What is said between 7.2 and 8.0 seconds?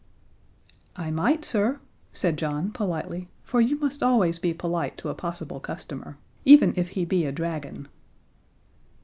a dragon.